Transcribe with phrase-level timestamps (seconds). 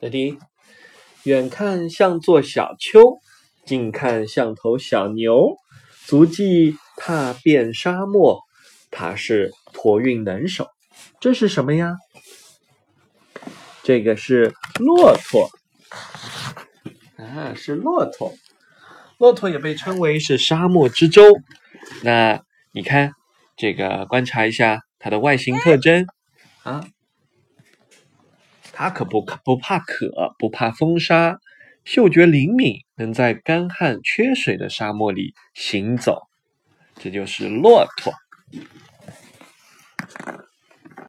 [0.00, 0.38] ，ready？
[1.24, 3.18] 远看像座小丘，
[3.64, 5.56] 近看像头小牛，
[6.06, 8.40] 足迹踏遍沙漠，
[8.90, 10.68] 它是驮运能手。
[11.20, 11.96] 这是什么呀？
[13.82, 15.50] 这个是骆驼
[17.16, 18.34] 啊，是骆驼。
[19.18, 21.22] 骆驼也被称为是沙漠之舟。
[22.02, 22.40] 那
[22.72, 23.12] 你看，
[23.56, 26.06] 这个观察一下它的外形特征
[26.62, 26.86] 啊，
[28.80, 31.40] 它可不不怕渴，不怕风沙，
[31.84, 36.28] 嗅觉灵敏，能在干旱缺水的沙漠里行走。
[36.94, 38.12] 这就是骆驼。